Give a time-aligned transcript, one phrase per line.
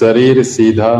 [0.00, 0.90] शरीर सीधा,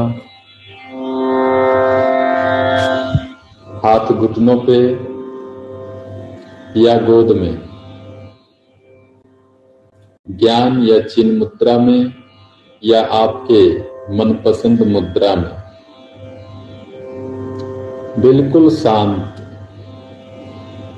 [3.84, 4.78] हाथ घुटनों पे
[6.80, 7.62] या गोद में।
[10.30, 12.12] ज्ञान या चिन्ह मुद्रा में
[12.84, 13.78] या आपके
[14.16, 15.56] मनपसंद मुद्रा में।
[18.22, 19.34] बिल्कुल शांत,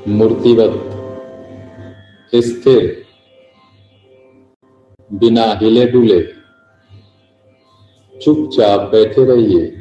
[0.08, 0.82] मूर्तिवत,
[2.34, 3.04] स्थिर,
[5.12, 6.39] बिना हिले डुले।
[8.22, 9.79] चुपचाप बैठे रहिए।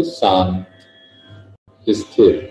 [0.00, 0.64] बिल्कुल शांत
[1.86, 2.48] स्थिर।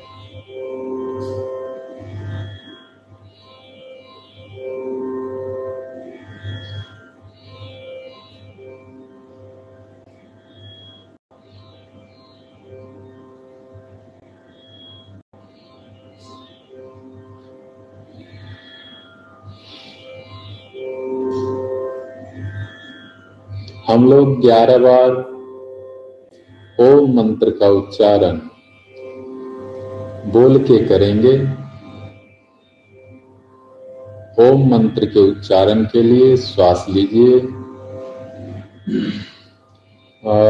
[23.88, 25.29] हम लोग ग्यारह बार
[27.16, 28.40] मंत्र का उच्चारण
[30.32, 31.34] बोल के करेंगे।
[34.50, 37.40] ओम मंत्र के उच्चारण के लिए श्वास लीजिए।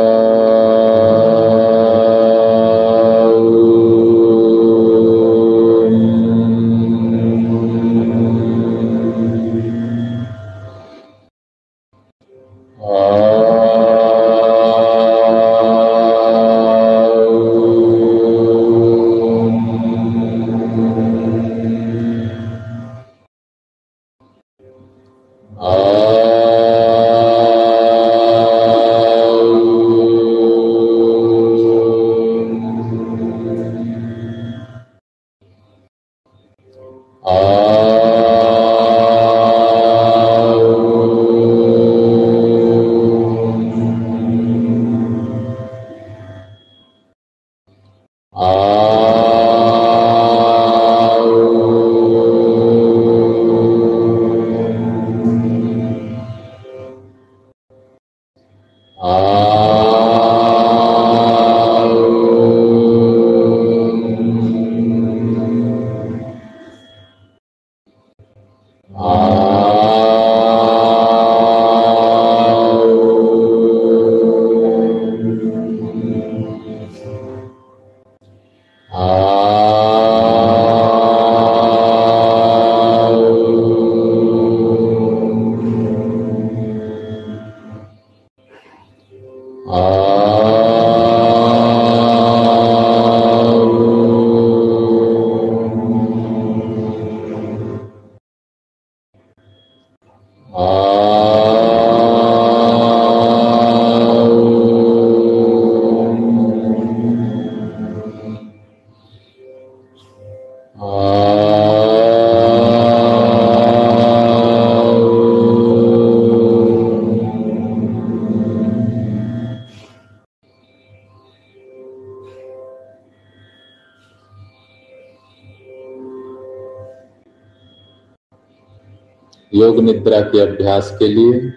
[130.31, 131.51] के अभ्यास के लिए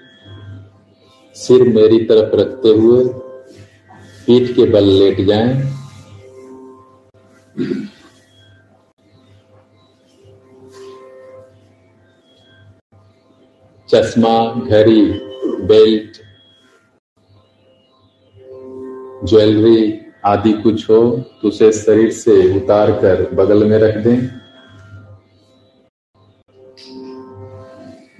[1.36, 3.04] सिर मेरी तरफ़ रखते हुए
[4.26, 5.52] पीठ के बल लेट जाएँ।
[13.88, 15.02] चश्मा, घड़ी,
[15.66, 16.16] बेल्ट,
[19.24, 21.00] ज्वेलरी आदि कुछ हो
[21.42, 24.18] तो उसे शरीर से उतार कर बगल में रख दें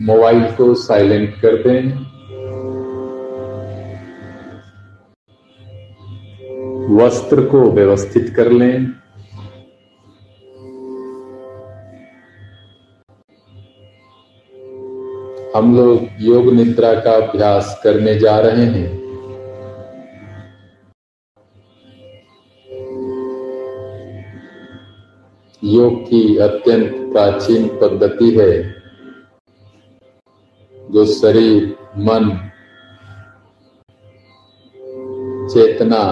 [0.09, 2.09] मोबाइल को साइलेंट कर दें।
[6.97, 8.79] वस्त्र को व्यवस्थित कर लें।
[15.57, 18.99] हम लोग योग निद्रा का अभ्यास करने जा रहे हैं।
[25.65, 28.78] योग की अत्यंत प्राचीन पद्धति है।
[30.99, 31.65] जो शरीर
[31.97, 32.25] मन,
[35.49, 36.03] चेतना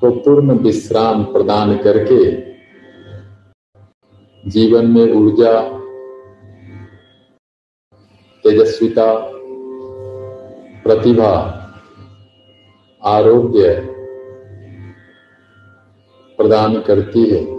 [0.00, 2.18] को पूर्ण विश्राम प्रदान करके
[4.50, 5.60] जीवन में ऊर्जा,
[8.44, 9.12] तेजस्विता,
[10.82, 11.32] प्रतिभा,
[13.04, 13.74] आरोग्य
[16.38, 17.55] प्रदान करती है।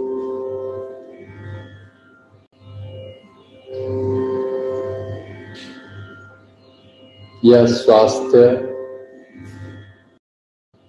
[7.48, 8.68] यह स्वास्थ्य,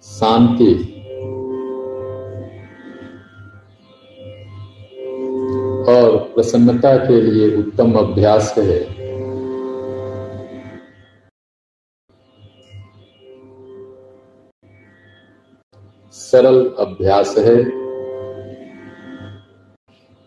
[0.04, 0.96] शांति।
[5.90, 9.00] और प्रसन्नता के लिए उत्तम अभ्यास है।
[16.12, 17.64] सरल अभ्यास है।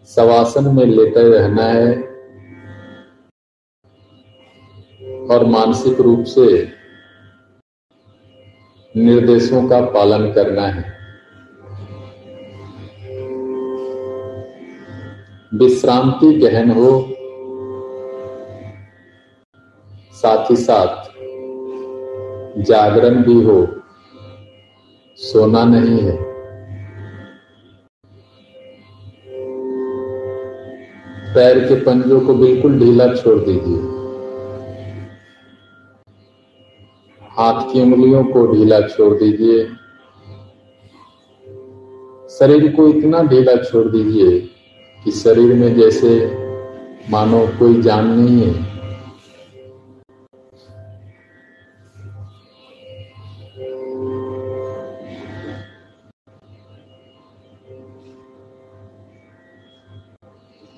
[0.05, 2.12] सवासन में लेटे रहना है।
[5.31, 6.47] और मानसिक रूप से
[8.95, 10.85] निर्देशों का पालन करना है।
[15.55, 16.91] विश्रांति गहन हो,
[20.15, 21.11] साथ ही साथ
[22.63, 23.67] जागरण भी हो,
[25.19, 26.17] सोना नहीं है।
[31.35, 33.92] पैर के पंजों को बिल्कुल ढीला छोड़ दीजिए।
[37.39, 39.65] हाथ की उंगलियों को ढीला छोड़ दीजिए।
[42.31, 44.39] शरीर को इतना ढीला छोड़ दीजिए
[45.05, 46.11] कि शरीर में जैसे
[47.11, 48.73] मानो कोई जान नहीं है।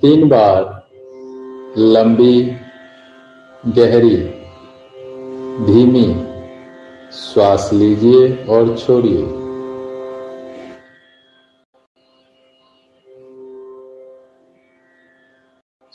[0.02, 0.62] तीन बार
[1.78, 2.40] लंबी,
[3.66, 4.16] गहरी,
[5.66, 6.33] धीमी
[7.14, 9.22] श्वास लीजिए और छोड़िए।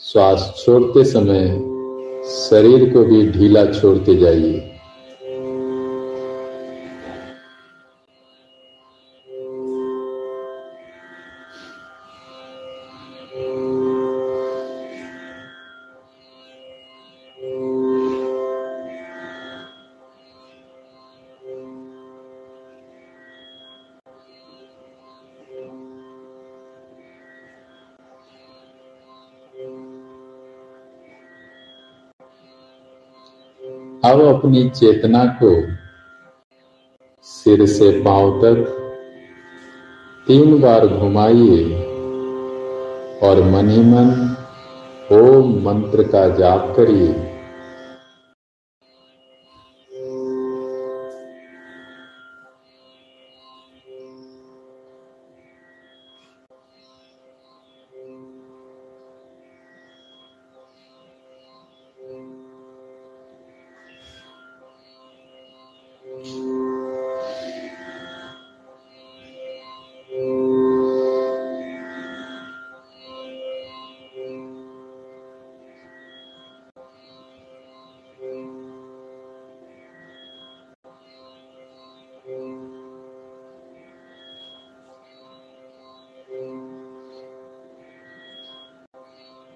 [0.00, 1.48] श्वास छोड़ते समय
[2.30, 4.69] शरीर को भी ढीला छोड़ते जाइए।
[34.40, 35.50] अपनी चेतना को
[37.22, 38.76] सिर से पाँव तक
[40.26, 41.64] तीन बार घुमाइए
[43.22, 44.36] और मन ही मन
[45.12, 47.29] ओम मंत्र का जाप करिए।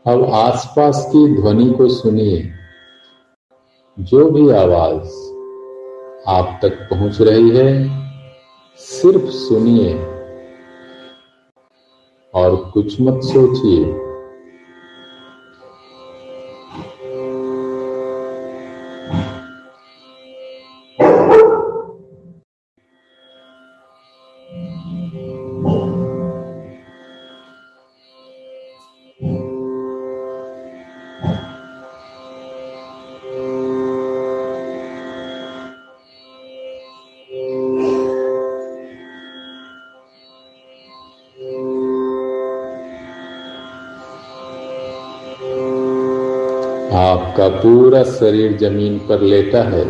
[0.07, 2.53] अब आसपास की ध्वनि को सुनिए।
[3.99, 5.07] जो भी आवाज़
[6.29, 7.91] आप तक पहुँच रही है,
[8.77, 9.95] सिर्फ़ सुनिए
[12.35, 14.04] और कुछ मत सोचिए।
[47.35, 49.85] आपका पूरा शरीर ज़मीन पर लेटा है।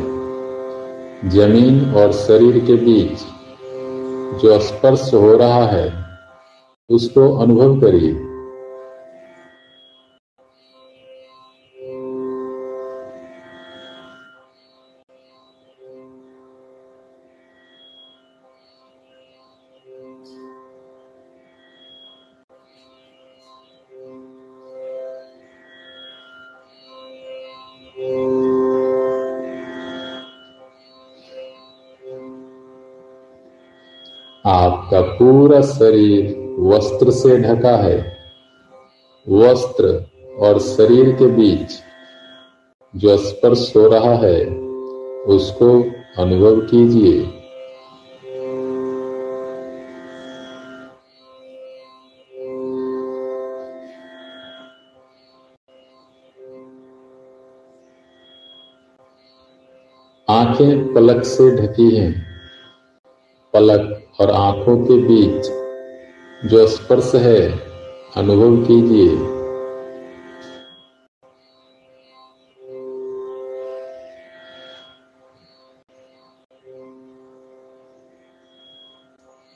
[1.30, 3.24] ज़मीन और शरीर के बीच
[4.42, 5.92] जो स्पर्श हो रहा है,
[6.90, 8.12] उसको अनुभव करिए।
[34.46, 38.16] आपका पूरा शरीर वस्त्र से ढका है।
[39.28, 40.06] वस्त्र
[40.38, 41.72] और शरीर के बीच
[42.96, 44.46] जो स्पर्श हो रहा है,
[45.24, 45.82] उसको
[46.22, 47.22] अनुभव कीजिए।
[60.30, 62.26] आँखें पलक से ढकी हैं।
[63.52, 65.46] पलक और आँखों के बीच
[66.50, 67.58] जो स्पर्श है,
[68.16, 69.16] अनुभव कीजिए।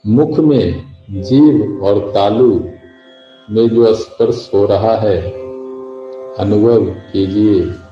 [0.07, 2.59] मुख में जीव और तालु
[3.49, 5.31] में जो स्पर्श हो रहा है,
[6.35, 7.88] अनुभव कीजिए।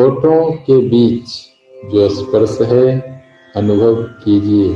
[0.00, 1.28] होठों के बीच
[1.92, 2.86] जो स्पर्श है
[3.56, 4.68] अनुभव कीजिए।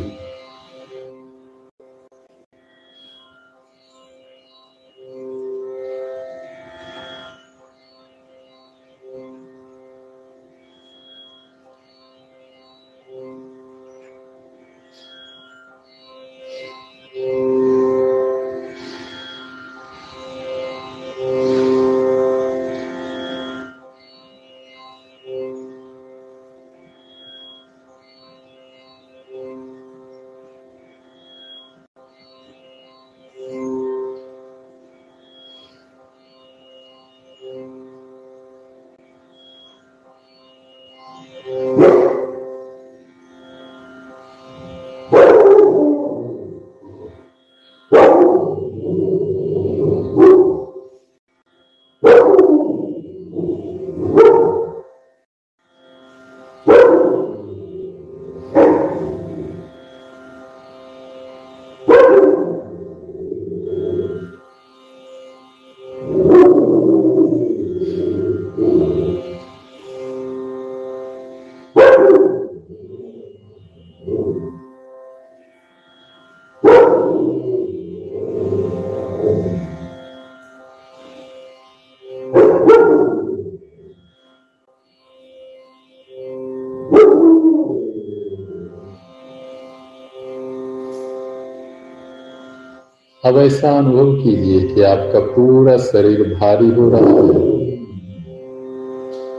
[93.24, 97.54] अब ऐसा अनुभव कीजिए कि आपका पूरा शरीर भारी हो रहा है।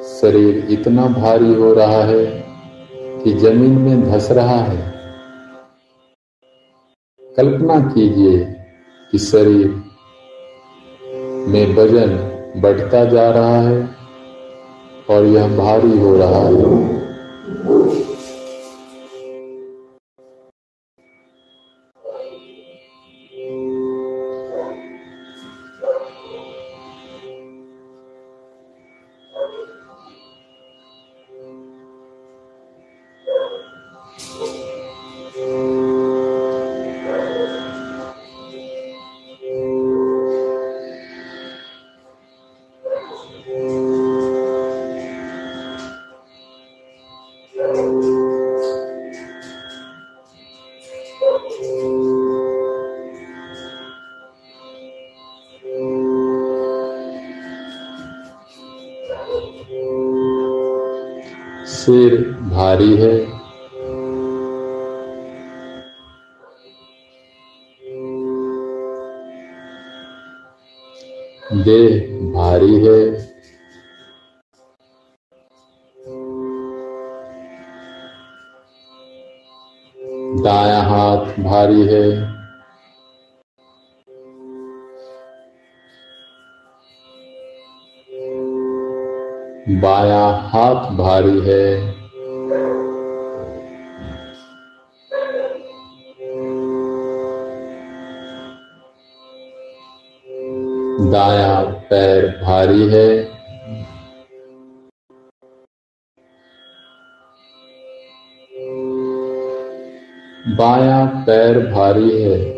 [0.03, 2.25] शरीर इतना भारी हो रहा है
[3.23, 4.93] कि ज़मीन में धस रहा है।
[7.37, 8.39] कल्पना कीजिए
[9.11, 9.67] कि शरीर
[11.47, 12.17] में वज़न
[12.61, 13.89] बढ़ता जा रहा है
[15.09, 17.74] और यह भारी हो रहा है।
[61.85, 63.17] सिर भारी है।
[71.63, 73.11] देह भारी है।
[80.43, 82.35] दाया हाथ भारी है।
[89.81, 91.74] बाया हाथ भारी है।
[102.75, 103.35] भारी है।
[110.57, 112.53] बाया पैर भारी है।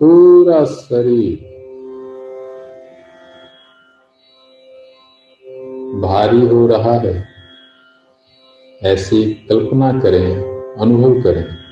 [0.00, 1.54] पूरा शरीर
[6.00, 7.28] भारी हो रहा है।
[8.82, 10.36] ऐसी कल्पना करें,
[10.80, 11.63] अनुभव करें।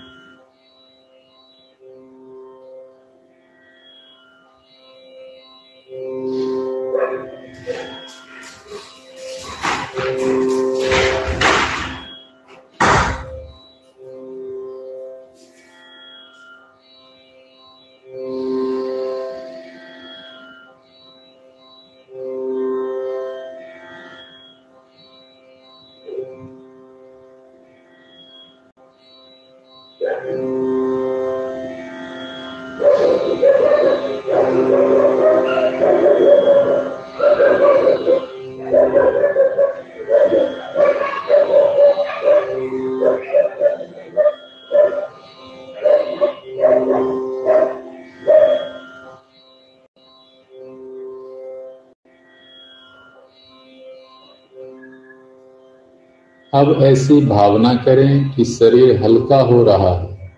[56.63, 60.37] अब ऐसी भावना करें कि शरीर हल्का हो रहा है।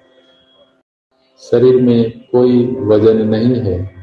[1.39, 3.95] शरीर में कोई वज़न नहीं है।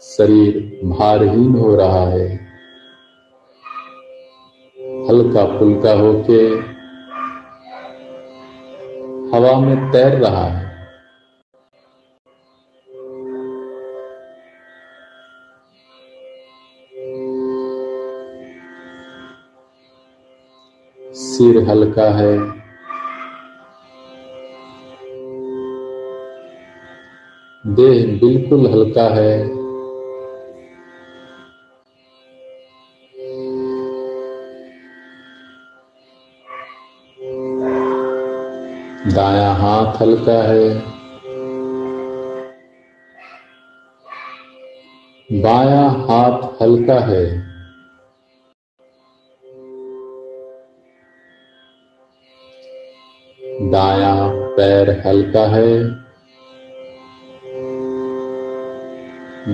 [0.00, 2.34] शरीर भारहीन हो रहा है।
[5.08, 6.72] हल्का फुल्का होके
[9.36, 10.71] हवा में तैर रहा है।
[21.66, 22.62] हल्का है।
[27.66, 29.62] देह बिल्कुल हल्का है।
[39.14, 40.92] दाया हाथ हल्का है।
[45.42, 47.41] बाया हाथ हल्का है।
[53.72, 54.14] दाया
[54.56, 55.84] पैर हल्का है।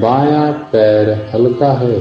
[0.01, 1.99] बाया पैर हल्का है।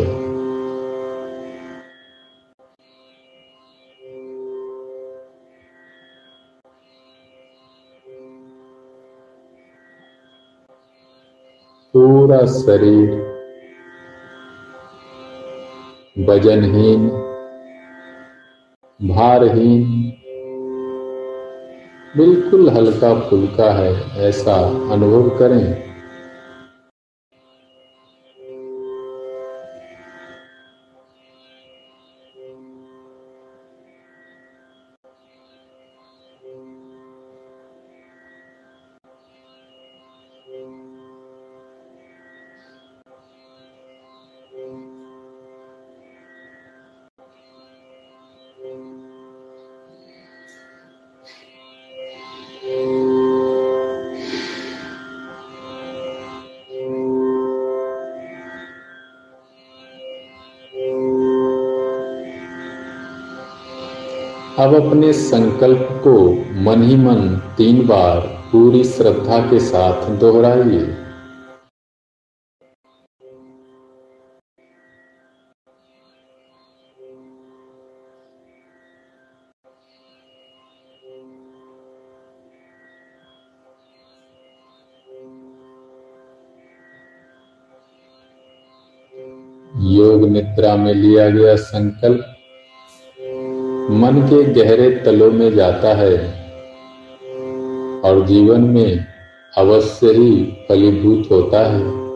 [11.93, 13.11] पूरा शरीर
[16.29, 17.09] वजनहीन
[19.01, 19.83] भारहीन
[22.17, 24.53] बिल्कुल हल्का फुल्का है ऐसा
[24.91, 25.86] अनुभव करें।
[64.77, 66.13] अपने संकल्प को
[66.61, 68.19] मन ही मन तीन बार
[68.51, 70.85] पूरी श्रद्धा के साथ दोहराइए।
[89.97, 92.33] योग निद्रा में लिया गया संकल्प
[93.89, 96.15] मन के गहरे तलों में जाता है
[98.01, 99.05] और जीवन में
[99.57, 100.31] अवश्य ही
[100.69, 102.07] फलीभूत होता है।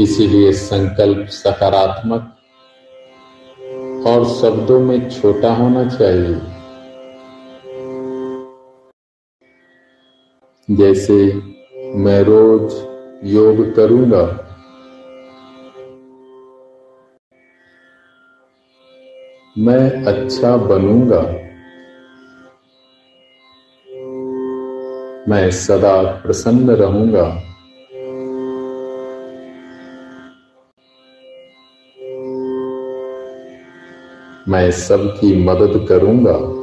[0.00, 2.36] इसीलिए संकल्प सकारात्मक
[4.06, 6.59] और शब्दों में छोटा होना चाहिए।
[10.70, 11.34] जैसे
[11.94, 12.72] मैं रोज
[13.24, 14.46] योग करूँगा।
[19.58, 21.22] मैं अच्छा बनूँगा।
[25.28, 27.42] मैं सदा प्रसन्न रहूँगा।
[34.48, 36.59] मैं सबकी मदद करूँगा।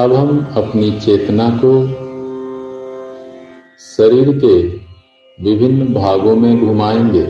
[0.00, 1.86] अब हम अपनी चेतना को
[3.78, 4.62] शरीर के
[5.44, 7.26] विभिन्न भागों में घुमाएँगे।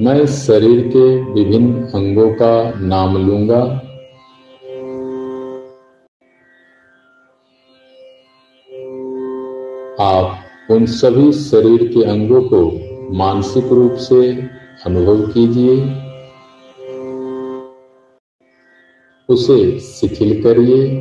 [0.00, 3.60] मैं शरीर के विभिन्न अंगों का नाम लूँगा।
[10.00, 10.38] आप
[10.70, 12.64] उन सभी शरीर के अंगों को
[13.14, 14.32] मानसिक रूप से
[14.86, 16.03] अनुभव कीजिए।
[19.28, 21.00] उसे शिथिल करिए।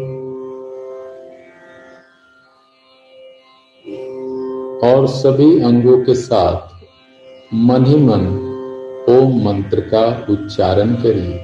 [4.84, 6.70] और सभी अंगों के साथ
[7.54, 8.44] मन ही मन
[9.10, 11.40] ओम मंत्र का उच्चारण करिए।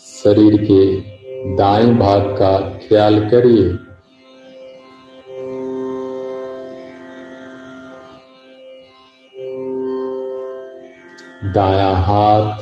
[0.00, 1.00] शरीर के
[1.56, 3.91] दाएँ भाग का ख्याल करिए।
[11.54, 12.58] दाया हाथ।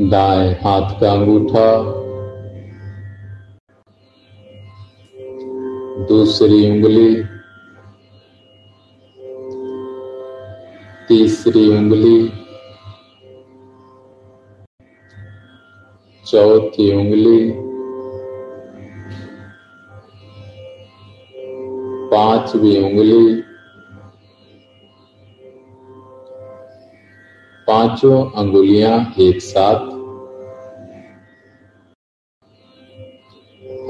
[0.00, 1.82] दाएँ हाथ का अंगूठा।
[6.06, 7.24] दूसरी उंगली।
[11.08, 12.28] तीसरी उंगली।
[16.26, 17.52] चौथी उंगली।
[22.10, 23.53] पांचवी उंगली।
[27.94, 29.92] पाँचों अंगुलियाँ एक साथ।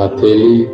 [0.00, 0.64] हथेली।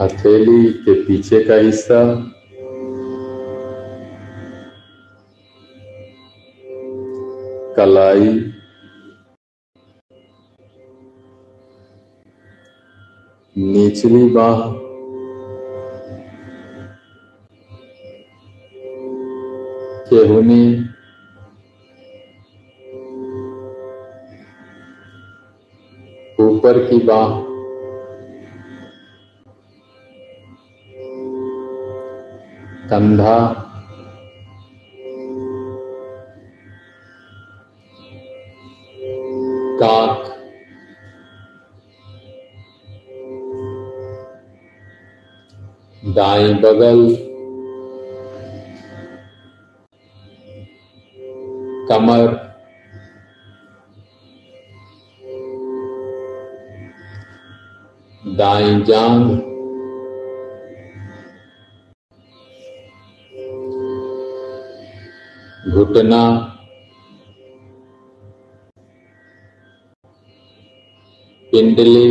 [0.00, 2.02] हथेली के पीछे का हिस्सा।
[7.76, 8.52] कलाई।
[13.56, 14.77] निचली बाह।
[20.10, 20.64] केहुनी
[26.40, 27.28] ऊपर की बाह
[32.90, 33.38] कंधा।
[39.80, 40.24] काक।
[46.02, 47.27] दाएँ बगल।
[58.88, 59.28] जांग
[65.72, 66.22] घुटना।
[71.52, 72.08] पिंडली।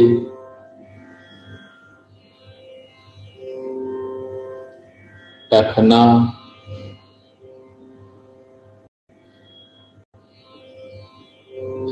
[5.51, 6.03] टखना।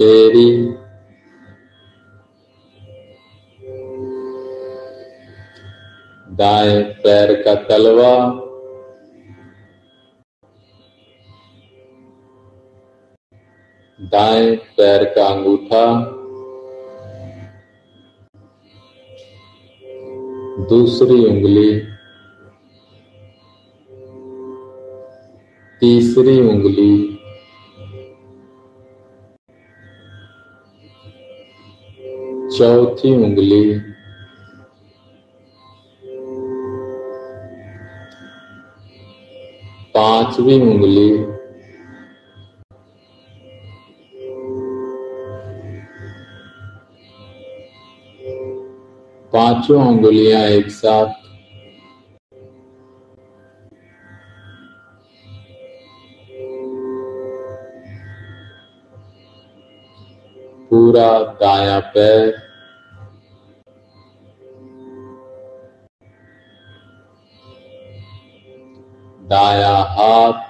[0.01, 0.49] एरी
[6.35, 8.15] दाएँ पैर का तलवा।
[14.01, 16.11] दाएँ पैर का अंगूठा।
[20.69, 21.79] दूसरी उंगली।
[25.79, 27.15] तीसरी उंगली।
[32.57, 33.94] चौथी उंगली।
[39.95, 41.09] पांचवी उंगली।
[49.33, 51.13] पाँचों उंगलियाँ एक साथ।
[60.69, 62.44] पूरा दाया पैर।
[69.35, 70.43] दाया हाथ।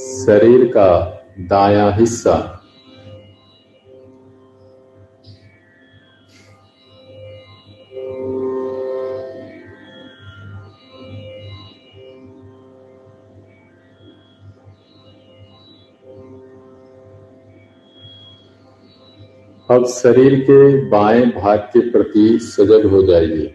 [0.00, 2.59] शरीर का दाया हिस्सा।
[19.70, 23.54] अब शरीर के बाएँ भाग के प्रति सजग हो जाइए।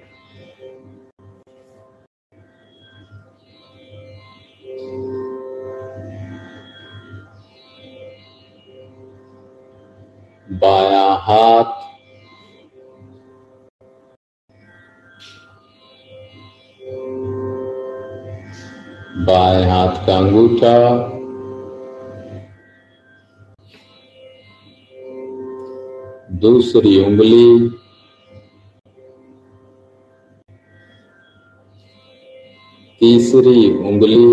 [10.50, 11.74] बाया हाथ।
[19.26, 21.15] बाएँ हाथ का अंगूठा।
[26.46, 27.70] दूसरी उंगली।
[33.00, 34.26] तीसरी उंगली।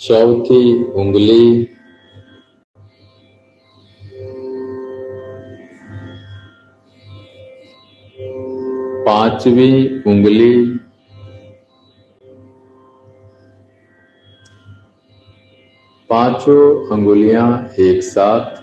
[0.00, 1.64] चौथी उंगली।
[9.06, 10.78] पांचवी उंगली।
[16.18, 18.56] पाँचों अंगुलियाँ एक साथ।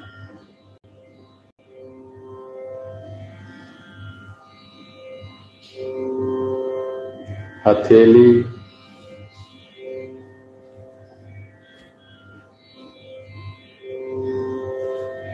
[7.67, 8.43] हथेली।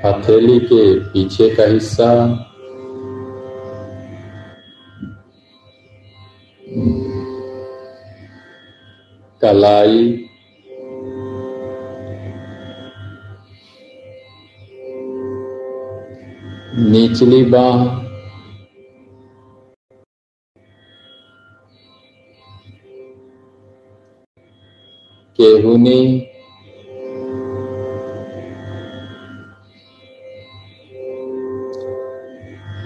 [0.06, 2.12] हथेली के पीछे का हिस्सा।
[9.42, 10.28] कलाई।
[17.12, 17.84] निचली बाह
[25.40, 26.00] केहुनी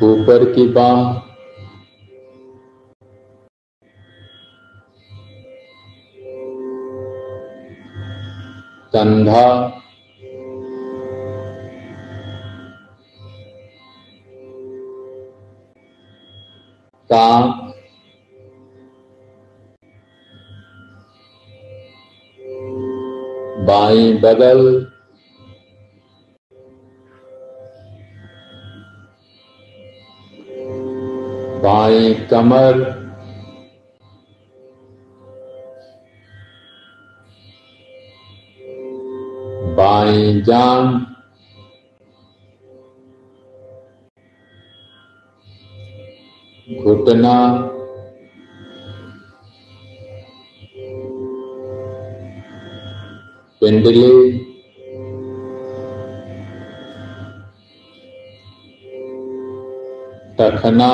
[0.04, 1.04] ऊपर की बाह
[8.94, 9.46] कंधा
[17.10, 17.62] काँप
[23.68, 24.62] बाई बगल।
[31.64, 32.84] By Qamar.
[39.78, 40.94] बाई जांग
[47.06, 47.34] घुटना
[53.62, 54.12] पिंडली
[60.40, 60.90] टखना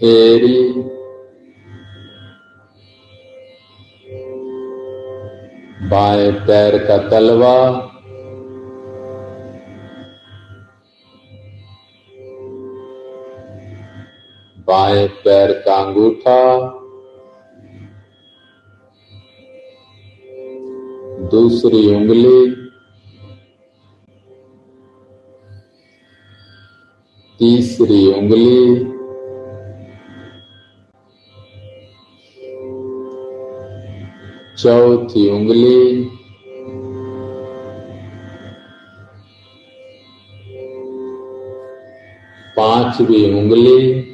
[0.00, 0.58] एरी
[5.90, 7.85] बाएँ पैर का तलवा।
[14.66, 16.72] बाएँ पैर का अंगूठा
[21.30, 22.54] दूसरी उंगली।
[27.38, 28.84] तीसरी उंगली।
[34.58, 36.04] चौथी उंगली।
[42.56, 44.05] पांचवी उंगली।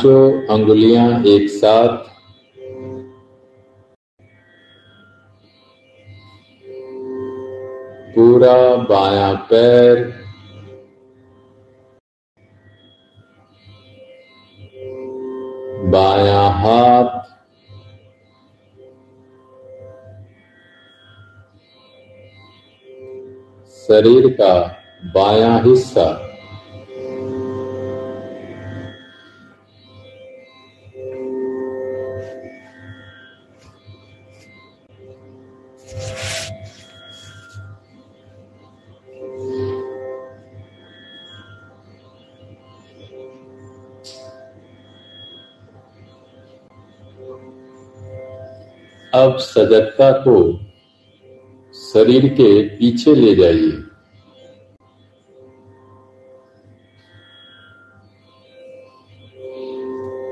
[0.00, 2.08] पाँचों अंगुलियाँ एक साथ।
[8.14, 9.98] पूरा बायां पैर।
[15.90, 17.20] बायां हाथ।
[23.70, 24.54] शरीर का
[25.04, 26.29] बायां हिस्सा।
[49.50, 50.36] सजगता को
[51.74, 53.78] शरीर के पीछे ले जाइए।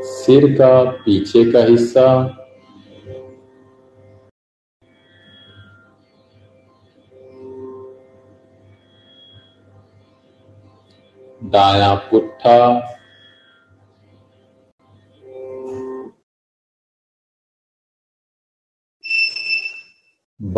[0.08, 2.08] सिर का पीछे का हिस्सा
[11.44, 12.58] दाया पुट्ठा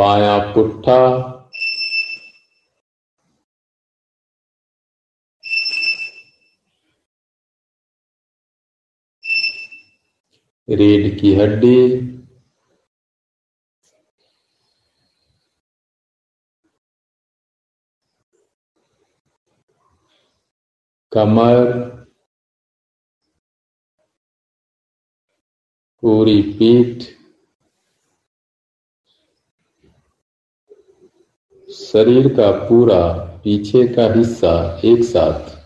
[0.00, 0.98] बाया पुट्ठा।
[10.68, 11.76] रीढ़ की हड्डी।
[21.12, 21.64] कमर।
[26.02, 27.19] पूरी पीठ।
[31.74, 33.00] शरीर का पूरा
[33.44, 35.59] पीछे का हिस्सा एक साथ।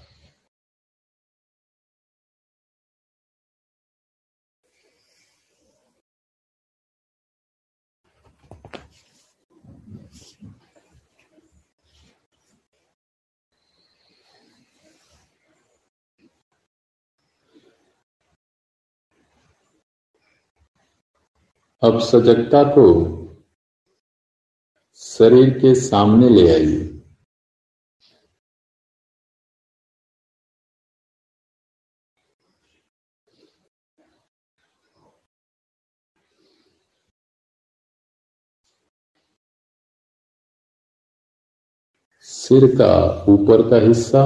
[21.82, 22.84] अब सजगता को
[25.18, 26.90] शरीर के सामने ले आइए।
[42.22, 42.94] सिर का
[43.28, 44.24] ऊपर का हिस्सा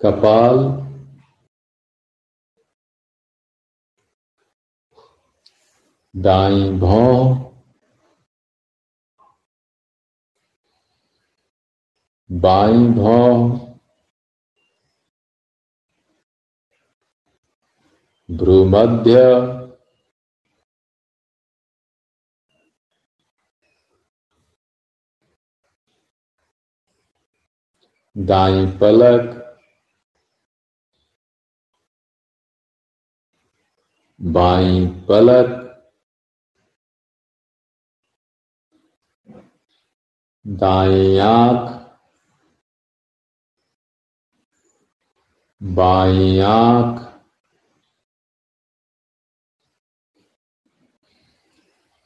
[0.00, 0.87] कपाल
[6.14, 7.36] दाई भौं।
[12.30, 13.58] बाई भौं।
[18.28, 19.20] भ्रूमध्य
[28.16, 29.34] दाई पलक।
[34.20, 35.67] बाई पलक।
[40.44, 41.68] दाएँ आँख
[45.60, 47.04] बाई आँख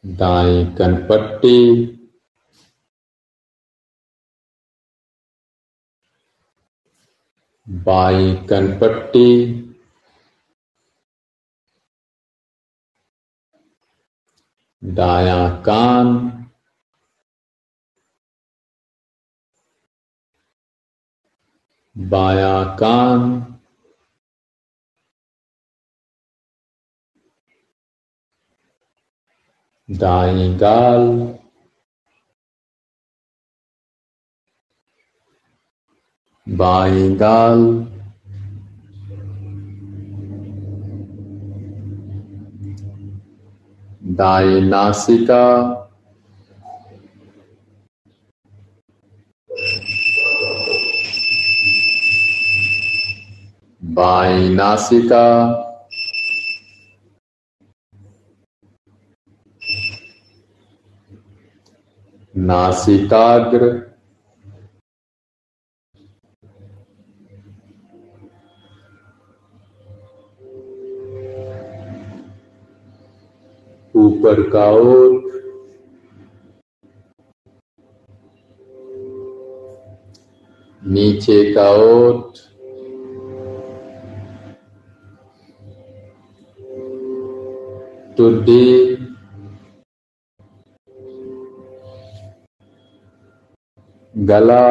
[0.05, 1.57] दाएँ कनपट्टी
[7.87, 9.27] बाई कनपट्टी
[14.83, 16.09] दाया कान
[21.96, 23.22] बाया कान
[29.88, 31.09] दाई गाल।
[36.46, 37.61] बाई गाल।
[44.16, 45.42] दाई नासिका।
[53.92, 55.24] बाई नासिका
[62.37, 63.70] नासिकाग्र।
[73.94, 75.31] ऊपर का ओठ
[80.83, 82.38] नीचे का ओठ
[88.23, 88.97] टुड्डी
[94.15, 94.67] गला।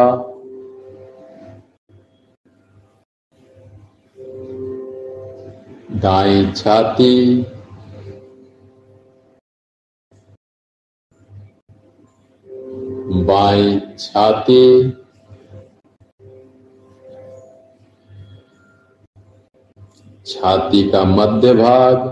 [6.01, 7.11] दाई छाती।
[13.29, 14.63] बाई छाती।
[20.25, 22.09] छाती का मध्य भाग।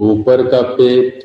[0.00, 1.24] ऊपर का पेट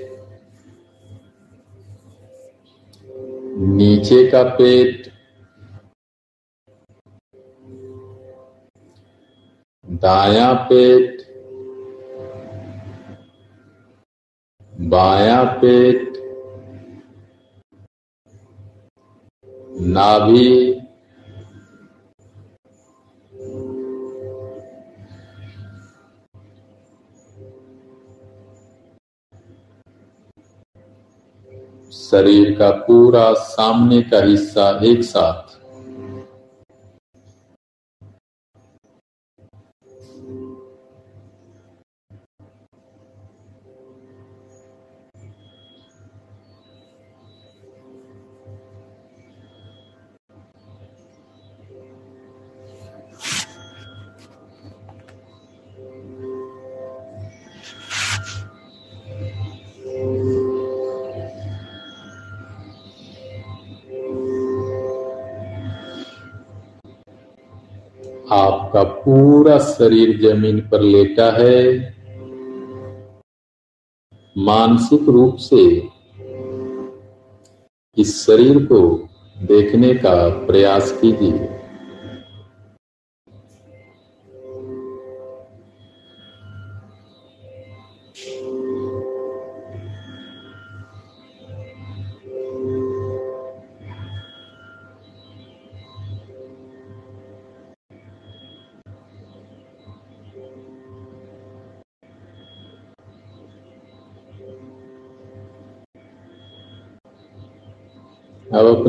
[3.76, 5.07] नीचे का पेट
[9.86, 11.21] दाया पेट
[14.73, 16.13] बाया पेट
[19.89, 20.49] नाभि
[31.95, 35.44] शरीर का पूरा सामने का हिस्सा एक साथ
[69.16, 71.76] पूरा शरीर ज़मीन पर लेटा है।
[74.38, 75.89] मानसिक रूप से
[77.97, 81.55] इस शरीर को देखने का प्रयास कीजिए।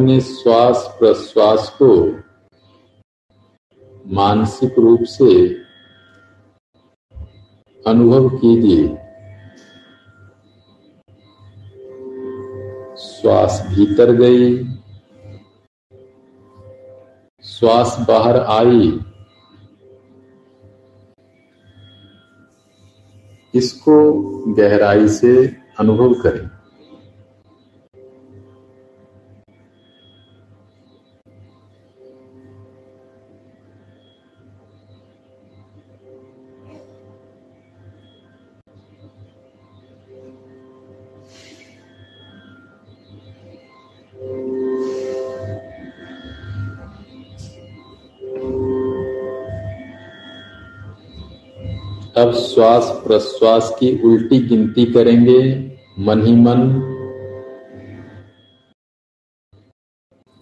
[0.07, 2.11] अपने श्वास प्रश्वास को
[4.07, 5.48] मानसिक रूप से
[7.86, 8.88] अनुभव कीजिए।
[12.96, 14.64] श्वास भीतर गई।
[17.44, 19.00] श्वास बाहर आई।
[23.54, 24.12] इसको
[24.54, 26.55] गहराई से अनुभव करें।
[52.19, 56.83] अब श्वास प्रश्वास की उल्टी गिनती करेंगे। मन ही मन।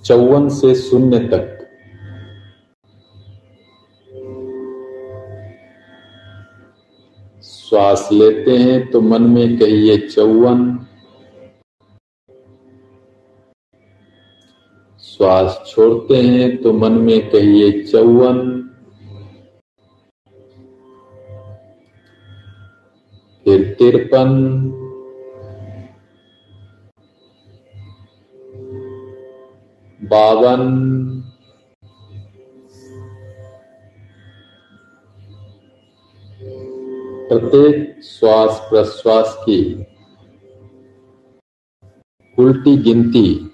[0.05, 1.51] चौवन से शून्य तक।
[7.45, 10.87] श्वास लेते हैं तो मन में कहिए चौवन।
[15.01, 18.63] श्वास छोड़ते हैं तो मन में कहिए चौवन।
[23.79, 24.31] तिरपन
[30.01, 30.68] बावन
[37.29, 39.61] प्रत्येक श्वास प्रश्वास की
[42.39, 43.51] उल्टी गिनती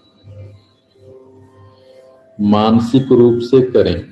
[2.38, 4.09] मानसिक रूप से करें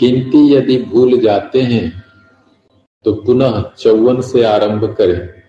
[0.00, 1.88] गिनती यदि भूल जाते हैं
[3.04, 5.39] तो पुनः चौवन से आरंभ करें।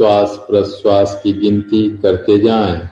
[0.00, 2.89] श्वास प्रश्वास की गिनती करते जाएँ।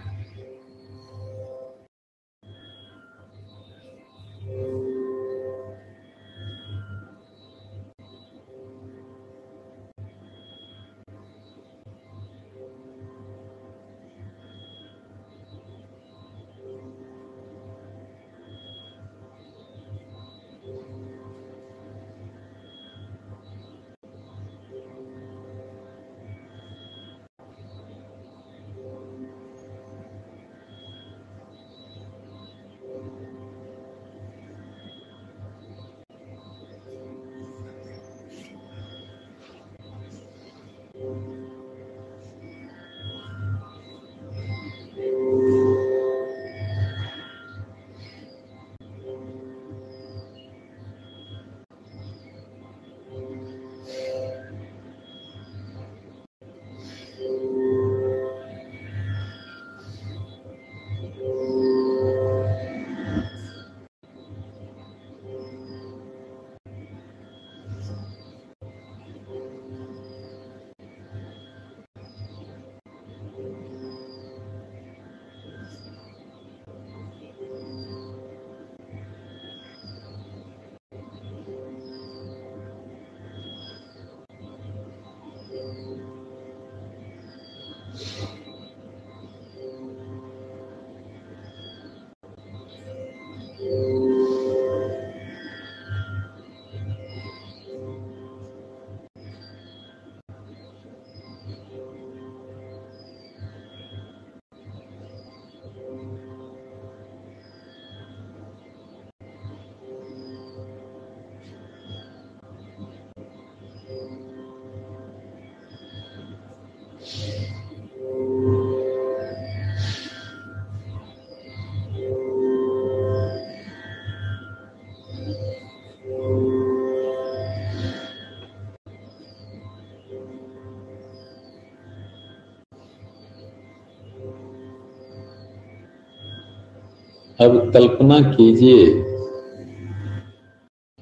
[137.41, 138.87] अब कल्पना कीजिए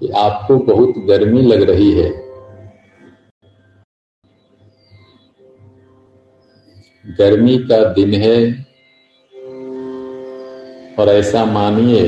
[0.01, 2.11] कि आपको बहुत गर्मी लग रही है।
[7.19, 8.67] गर्मी का दिन है
[10.99, 12.07] और ऐसा मानिए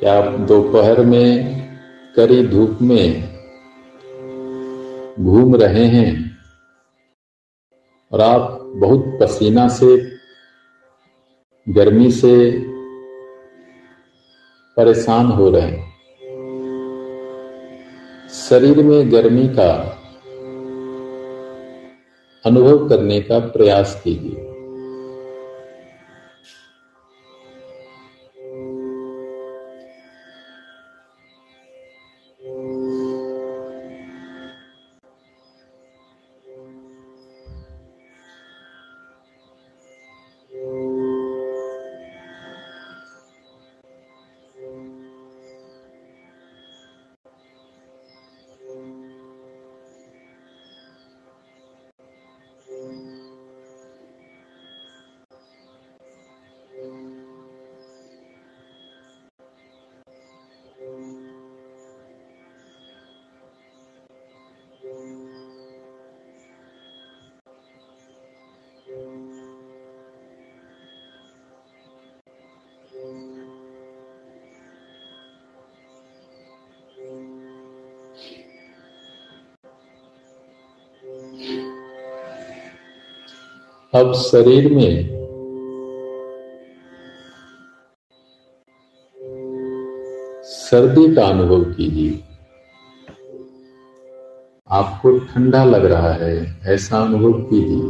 [0.00, 1.58] कि आप दोपहर में
[2.16, 3.22] करी धूप में
[5.20, 6.36] घूम रहे हैं
[8.12, 9.96] और आप बहुत पसीना से
[11.68, 12.67] गर्मी से
[14.78, 15.88] परेशान हो रहे। हैं
[18.30, 19.96] शरीर में गर्मी का
[22.46, 24.47] अनुभव करने का प्रयास कीजिए।
[83.98, 85.18] अब शरीर में।
[90.44, 92.24] सर्दी का अनुभव कीजिए।
[94.70, 97.82] आपको ठंडा लग रहा है, ऐसा अनुभव कीजिए।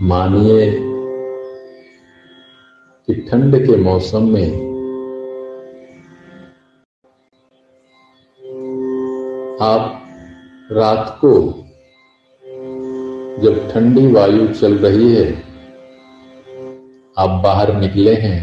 [0.00, 0.78] मानिए
[3.06, 4.69] कि ठंड के मौसम में
[9.62, 10.02] आप
[10.72, 11.30] रात को
[13.42, 15.32] जब ठंडी वायु चल रही है,
[17.18, 18.38] आप बाहर निकले हैं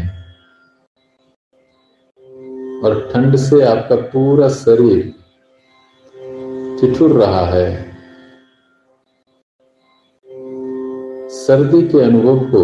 [2.82, 5.00] और ठंड से आपका पूरा शरीर
[6.80, 7.96] ठिठुर रहा है।
[11.28, 12.62] सर्दी के अनुभव को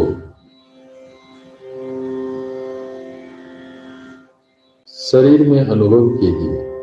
[4.88, 6.73] शरीर में अनुभव कीजिए।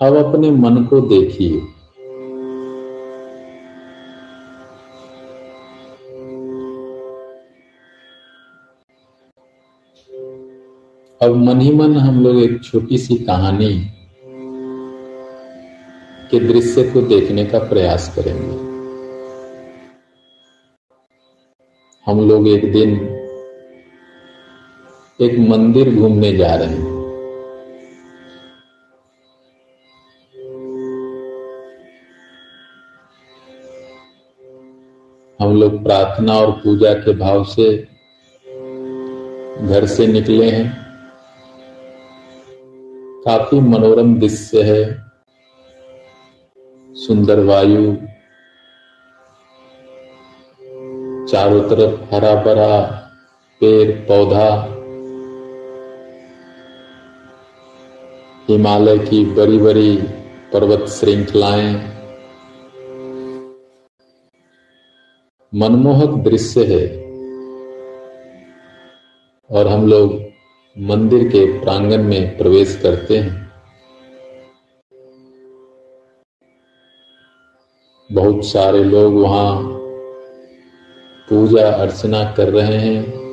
[0.00, 1.60] अब अपने मन को देखिए।
[11.20, 13.72] अब मन ही मन हम लोग एक छोटी सी कहानी
[16.30, 18.56] के दृश्य को देखने का प्रयास करेंगे।
[22.06, 22.94] हम लोग एक दिन
[25.20, 26.85] एक मंदिर घूमने जा रहे हैं।
[35.56, 37.88] लोग प्रार्थना और पूजा के भाव से
[39.66, 40.86] घर से निकले हैं।
[43.24, 45.06] काफ़ी मनोरम दृश्य है।
[46.92, 47.96] सुंदर वायु।
[51.26, 52.80] चारों तरफ़ हरा भरा
[53.60, 54.72] पेड़ पौधा
[58.48, 59.96] हिमालय की बड़ी बड़ी
[60.52, 61.95] पर्वत श्रृंखलाएँ।
[65.54, 67.06] मनमोहक दृश्य है।
[69.50, 70.22] और हम लोग
[70.78, 73.52] मंदिर के प्रांगण में प्रवेश करते हैं।
[78.12, 79.62] बहुत सारे लोग वहाँ
[81.28, 83.26] पूजा अर्चना कर रहे हैं।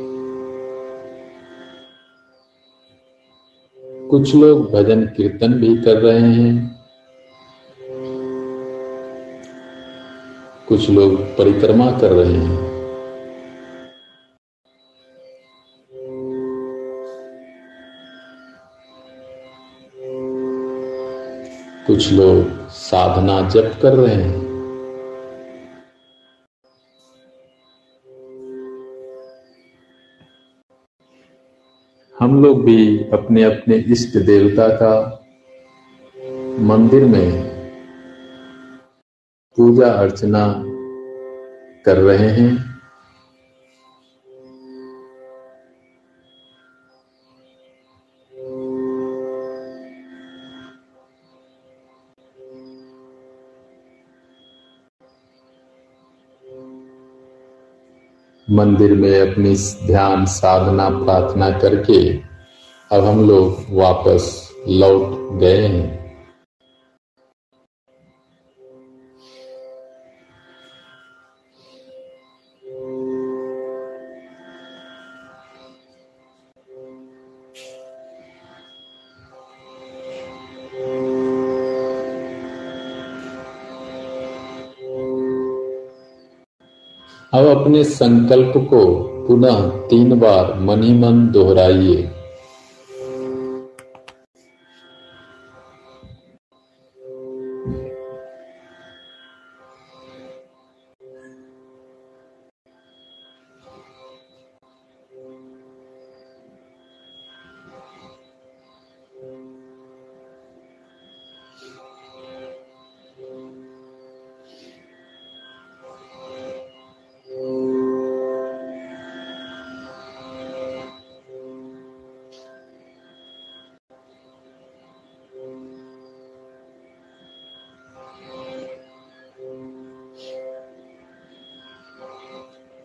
[4.07, 6.82] कुछ लोग भजन कीर्तन भी कर रहे हैं।
[10.73, 12.57] कुछ लोग परिक्रमा कर रहे हैं।
[21.87, 24.35] कुछ लोग साधना जप कर रहे हैं।
[32.19, 35.25] हम लोग भी अपने अपने इष्ट देवता का
[36.59, 37.52] मंदिर में
[39.57, 40.63] पूजा अर्चना
[41.85, 42.73] कर रहे हैं।
[58.49, 59.55] मंदिर में अपनी
[59.87, 62.17] ध्यान, साधना, प्रार्थना करके
[62.91, 66.02] अब हम लोग वापस लौट गए हैं।
[87.63, 88.85] अपने संकल्प को
[89.27, 92.12] पुनः तीन बार मनी मन दोहराइए।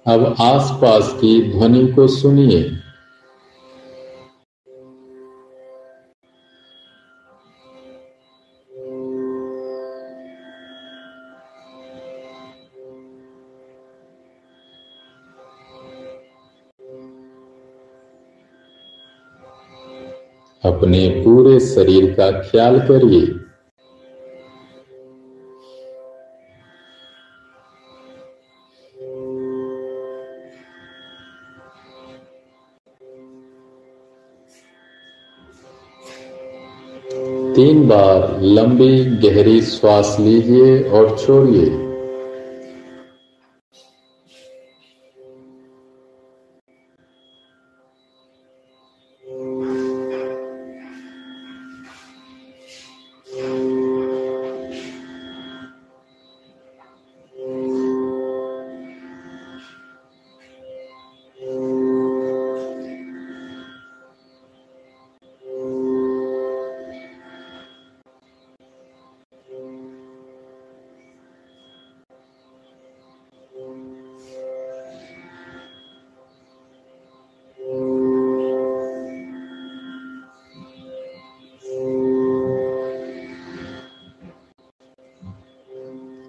[0.09, 2.63] अब आसपास की ध्वनि को सुनिए।
[20.65, 23.38] अपने पूरे शरीर का ख्याल करिए।
[37.89, 41.88] बार लंबी गहरी श्वास लीजिए और छोड़िए।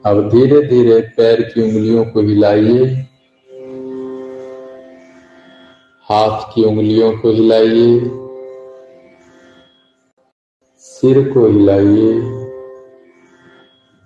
[0.10, 2.86] अब धीरे धीरे पैर की उंगलियों को हिलाइए।
[6.03, 7.99] हाथ की उंगलियों को हिलाइए।
[10.78, 12.14] सिर को हिलाइए।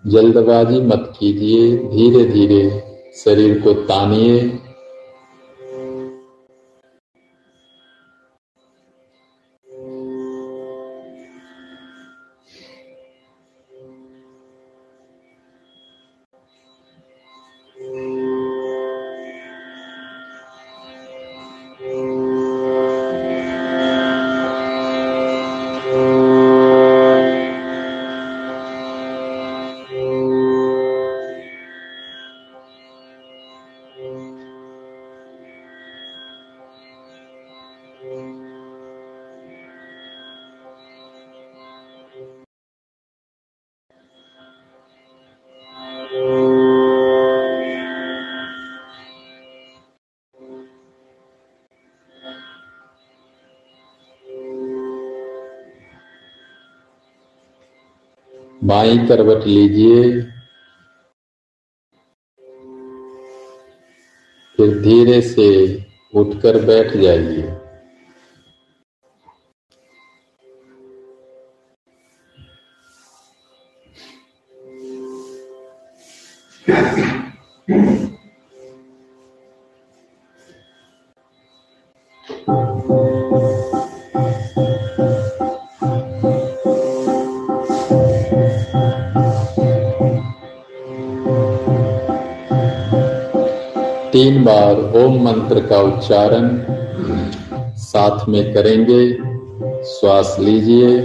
[0.08, 2.84] जल्दबाजी मत कीजिए। धीरे धीरे
[3.16, 4.40] शरीर को तानिए।
[58.94, 60.22] बाई करवट लीजिए
[64.58, 65.50] फिर धीरे से
[66.14, 67.52] उठकर बैठ जाइए
[76.68, 77.23] Yeah.
[95.14, 96.48] ओम मंत्र का उच्चारण
[97.78, 99.02] साथ में करेंगे
[99.84, 101.02] श्वास लीजिए।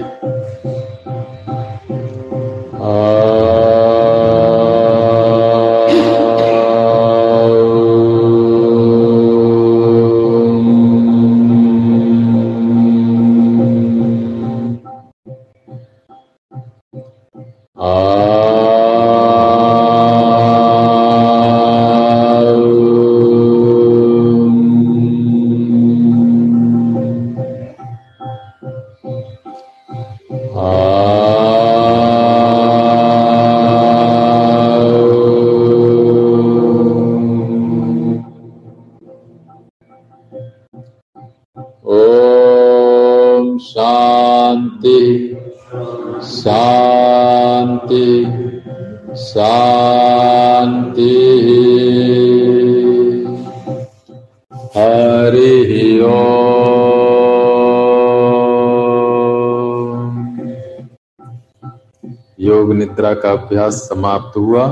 [63.22, 64.66] का अभ्यास समाप्त हुआ।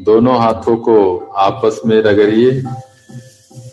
[0.00, 0.96] दोनों हाथों को
[1.36, 2.62] आपस में रगड़िए।